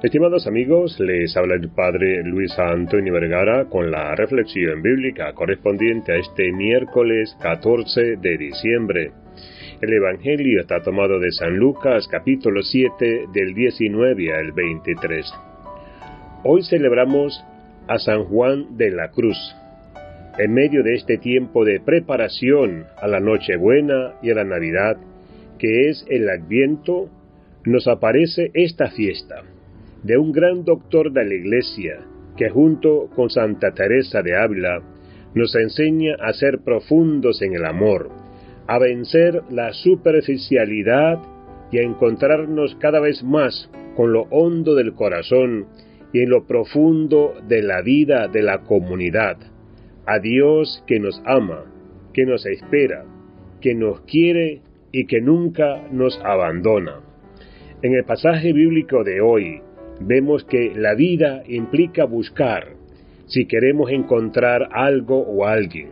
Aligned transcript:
Estimados 0.00 0.46
amigos, 0.46 1.00
les 1.00 1.36
habla 1.36 1.56
el 1.56 1.70
Padre 1.70 2.22
Luis 2.22 2.56
Antonio 2.56 3.12
Vergara 3.14 3.64
con 3.64 3.90
la 3.90 4.14
reflexión 4.14 4.80
bíblica 4.80 5.32
correspondiente 5.32 6.12
a 6.12 6.18
este 6.18 6.52
miércoles 6.52 7.36
14 7.42 8.14
de 8.18 8.38
diciembre. 8.38 9.10
El 9.80 9.92
Evangelio 9.92 10.60
está 10.60 10.80
tomado 10.84 11.18
de 11.18 11.32
San 11.32 11.56
Lucas 11.56 12.06
capítulo 12.06 12.62
7 12.62 13.24
del 13.32 13.54
19 13.54 14.32
al 14.34 14.52
23. 14.52 15.26
Hoy 16.44 16.62
celebramos 16.62 17.44
a 17.88 17.98
San 17.98 18.22
Juan 18.26 18.76
de 18.76 18.92
la 18.92 19.10
Cruz. 19.10 19.36
En 20.38 20.54
medio 20.54 20.84
de 20.84 20.94
este 20.94 21.18
tiempo 21.18 21.64
de 21.64 21.80
preparación 21.80 22.84
a 23.02 23.08
la 23.08 23.18
Nochebuena 23.18 24.14
y 24.22 24.30
a 24.30 24.36
la 24.36 24.44
Navidad, 24.44 24.96
que 25.58 25.88
es 25.88 26.06
el 26.08 26.30
Adviento, 26.30 27.10
nos 27.64 27.88
aparece 27.88 28.52
esta 28.54 28.92
fiesta 28.92 29.42
de 30.02 30.16
un 30.16 30.32
gran 30.32 30.64
doctor 30.64 31.12
de 31.12 31.24
la 31.24 31.34
Iglesia 31.34 32.00
que 32.36 32.48
junto 32.48 33.10
con 33.14 33.30
Santa 33.30 33.72
Teresa 33.72 34.22
de 34.22 34.36
Ávila 34.36 34.80
nos 35.34 35.54
enseña 35.56 36.14
a 36.20 36.32
ser 36.32 36.60
profundos 36.60 37.42
en 37.42 37.54
el 37.54 37.64
amor, 37.64 38.10
a 38.66 38.78
vencer 38.78 39.42
la 39.50 39.72
superficialidad 39.72 41.18
y 41.70 41.78
a 41.78 41.82
encontrarnos 41.82 42.76
cada 42.76 43.00
vez 43.00 43.22
más 43.22 43.70
con 43.96 44.12
lo 44.12 44.22
hondo 44.30 44.74
del 44.74 44.94
corazón 44.94 45.66
y 46.12 46.20
en 46.20 46.30
lo 46.30 46.46
profundo 46.46 47.34
de 47.46 47.62
la 47.62 47.82
vida 47.82 48.28
de 48.28 48.42
la 48.42 48.60
comunidad, 48.62 49.36
a 50.06 50.18
Dios 50.20 50.82
que 50.86 51.00
nos 51.00 51.20
ama, 51.26 51.64
que 52.14 52.24
nos 52.24 52.46
espera, 52.46 53.04
que 53.60 53.74
nos 53.74 54.00
quiere 54.02 54.62
y 54.92 55.06
que 55.06 55.20
nunca 55.20 55.82
nos 55.90 56.18
abandona. 56.24 57.00
En 57.82 57.94
el 57.94 58.04
pasaje 58.04 58.52
bíblico 58.52 59.04
de 59.04 59.20
hoy, 59.20 59.60
vemos 60.00 60.44
que 60.44 60.72
la 60.74 60.94
vida 60.94 61.42
implica 61.46 62.04
buscar 62.04 62.68
si 63.26 63.46
queremos 63.46 63.90
encontrar 63.90 64.68
algo 64.72 65.20
o 65.20 65.46
alguien. 65.46 65.90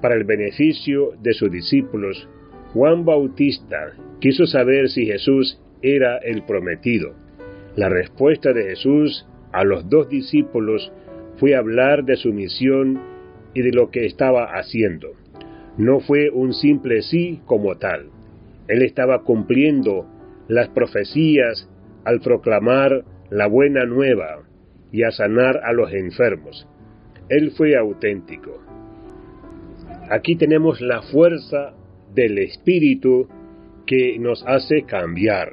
Para 0.00 0.14
el 0.14 0.24
beneficio 0.24 1.12
de 1.22 1.32
sus 1.32 1.50
discípulos, 1.50 2.28
Juan 2.72 3.04
Bautista 3.04 3.92
quiso 4.20 4.46
saber 4.46 4.88
si 4.88 5.06
Jesús 5.06 5.60
era 5.82 6.18
el 6.18 6.42
prometido. 6.42 7.14
La 7.76 7.88
respuesta 7.88 8.52
de 8.52 8.64
Jesús 8.64 9.26
a 9.52 9.64
los 9.64 9.88
dos 9.88 10.08
discípulos 10.08 10.92
fue 11.38 11.54
hablar 11.54 12.04
de 12.04 12.16
su 12.16 12.32
misión 12.32 13.00
y 13.54 13.62
de 13.62 13.72
lo 13.72 13.90
que 13.90 14.06
estaba 14.06 14.56
haciendo. 14.58 15.12
No 15.78 16.00
fue 16.00 16.30
un 16.30 16.52
simple 16.52 17.02
sí 17.02 17.40
como 17.46 17.76
tal. 17.76 18.06
Él 18.68 18.82
estaba 18.82 19.22
cumpliendo 19.22 20.06
las 20.48 20.68
profecías 20.68 21.68
al 22.04 22.20
proclamar 22.20 23.04
la 23.30 23.46
buena 23.46 23.84
nueva 23.84 24.42
y 24.92 25.04
a 25.04 25.10
sanar 25.10 25.60
a 25.64 25.72
los 25.72 25.92
enfermos. 25.92 26.66
Él 27.28 27.52
fue 27.52 27.76
auténtico. 27.76 28.60
Aquí 30.10 30.36
tenemos 30.36 30.80
la 30.80 31.02
fuerza 31.02 31.74
del 32.14 32.38
Espíritu 32.38 33.28
que 33.86 34.18
nos 34.18 34.44
hace 34.46 34.82
cambiar. 34.82 35.52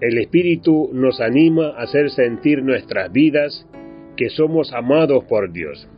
El 0.00 0.18
Espíritu 0.18 0.90
nos 0.92 1.20
anima 1.20 1.68
a 1.68 1.82
hacer 1.82 2.10
sentir 2.10 2.62
nuestras 2.62 3.12
vidas 3.12 3.66
que 4.16 4.30
somos 4.30 4.72
amados 4.72 5.24
por 5.24 5.52
Dios. 5.52 5.88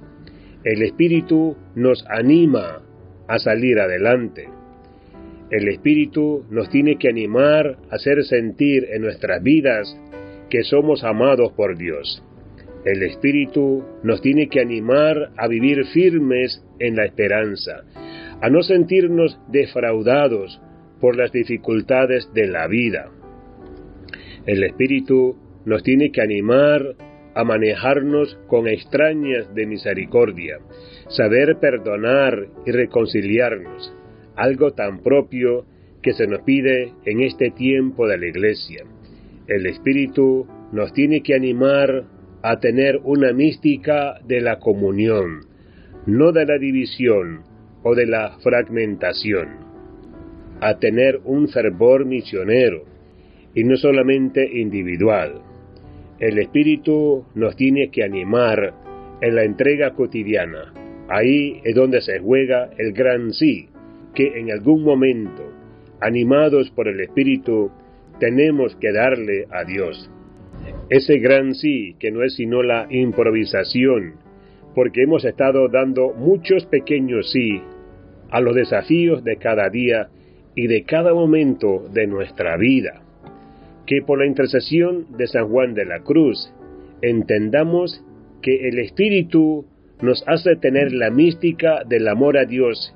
El 0.64 0.82
Espíritu 0.82 1.56
nos 1.74 2.04
anima 2.06 2.82
a 3.26 3.38
salir 3.38 3.78
adelante. 3.78 4.48
El 5.50 5.68
Espíritu 5.68 6.44
nos 6.50 6.68
tiene 6.68 6.96
que 6.96 7.08
animar 7.08 7.78
a 7.90 7.94
hacer 7.94 8.24
sentir 8.24 8.86
en 8.92 9.02
nuestras 9.02 9.42
vidas 9.42 9.98
que 10.50 10.64
somos 10.64 11.04
amados 11.04 11.52
por 11.52 11.78
Dios. 11.78 12.22
El 12.84 13.02
Espíritu 13.02 13.84
nos 14.02 14.20
tiene 14.20 14.48
que 14.48 14.60
animar 14.60 15.30
a 15.36 15.48
vivir 15.48 15.84
firmes 15.86 16.64
en 16.78 16.96
la 16.96 17.04
esperanza, 17.04 17.82
a 18.40 18.48
no 18.50 18.62
sentirnos 18.62 19.38
defraudados 19.48 20.60
por 21.00 21.16
las 21.16 21.30
dificultades 21.30 22.28
de 22.34 22.46
la 22.46 22.66
vida. 22.66 23.10
El 24.46 24.64
Espíritu 24.64 25.36
nos 25.64 25.82
tiene 25.82 26.10
que 26.10 26.22
animar 26.22 26.96
a 27.34 27.44
manejarnos 27.44 28.38
con 28.48 28.66
extrañas 28.66 29.54
de 29.54 29.66
misericordia, 29.66 30.58
saber 31.08 31.58
perdonar 31.60 32.48
y 32.66 32.72
reconciliarnos, 32.72 33.94
algo 34.36 34.72
tan 34.72 35.02
propio 35.02 35.64
que 36.02 36.12
se 36.12 36.26
nos 36.26 36.42
pide 36.42 36.92
en 37.04 37.20
este 37.20 37.50
tiempo 37.50 38.08
de 38.08 38.18
la 38.18 38.26
Iglesia. 38.26 38.84
El 39.50 39.66
Espíritu 39.66 40.46
nos 40.70 40.92
tiene 40.92 41.22
que 41.22 41.34
animar 41.34 42.04
a 42.40 42.60
tener 42.60 43.00
una 43.02 43.32
mística 43.32 44.20
de 44.24 44.40
la 44.40 44.60
comunión, 44.60 45.40
no 46.06 46.30
de 46.30 46.46
la 46.46 46.56
división 46.56 47.42
o 47.82 47.96
de 47.96 48.06
la 48.06 48.38
fragmentación, 48.44 49.48
a 50.60 50.78
tener 50.78 51.20
un 51.24 51.48
fervor 51.48 52.06
misionero 52.06 52.84
y 53.52 53.64
no 53.64 53.76
solamente 53.76 54.48
individual. 54.60 55.42
El 56.20 56.38
Espíritu 56.38 57.24
nos 57.34 57.56
tiene 57.56 57.90
que 57.90 58.04
animar 58.04 58.72
en 59.20 59.34
la 59.34 59.42
entrega 59.42 59.94
cotidiana. 59.94 60.72
Ahí 61.08 61.60
es 61.64 61.74
donde 61.74 62.00
se 62.02 62.20
juega 62.20 62.70
el 62.78 62.92
gran 62.92 63.32
sí, 63.32 63.68
que 64.14 64.38
en 64.38 64.52
algún 64.52 64.84
momento, 64.84 65.42
animados 66.00 66.70
por 66.70 66.86
el 66.86 67.00
Espíritu, 67.00 67.72
tenemos 68.20 68.76
que 68.76 68.92
darle 68.92 69.46
a 69.50 69.64
Dios. 69.64 70.08
Ese 70.88 71.18
gran 71.18 71.54
sí, 71.54 71.96
que 71.98 72.12
no 72.12 72.22
es 72.22 72.36
sino 72.36 72.62
la 72.62 72.86
improvisación, 72.90 74.14
porque 74.74 75.02
hemos 75.02 75.24
estado 75.24 75.68
dando 75.68 76.12
muchos 76.12 76.66
pequeños 76.66 77.32
sí 77.32 77.60
a 78.30 78.40
los 78.40 78.54
desafíos 78.54 79.24
de 79.24 79.36
cada 79.36 79.68
día 79.70 80.08
y 80.54 80.68
de 80.68 80.84
cada 80.84 81.12
momento 81.14 81.88
de 81.92 82.06
nuestra 82.06 82.56
vida. 82.56 83.02
Que 83.86 84.02
por 84.02 84.18
la 84.18 84.26
intercesión 84.26 85.16
de 85.16 85.26
San 85.26 85.48
Juan 85.48 85.74
de 85.74 85.84
la 85.84 86.00
Cruz 86.00 86.52
entendamos 87.02 88.04
que 88.42 88.68
el 88.68 88.78
Espíritu 88.78 89.66
nos 90.00 90.22
hace 90.26 90.56
tener 90.56 90.92
la 90.92 91.10
mística 91.10 91.82
del 91.84 92.06
amor 92.08 92.38
a 92.38 92.44
Dios 92.44 92.94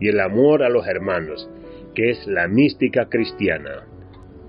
y 0.00 0.08
el 0.08 0.20
amor 0.20 0.62
a 0.62 0.68
los 0.68 0.86
hermanos, 0.86 1.48
que 1.94 2.10
es 2.10 2.26
la 2.26 2.48
mística 2.48 3.08
cristiana. 3.08 3.91